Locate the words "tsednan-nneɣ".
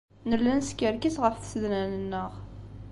1.37-2.31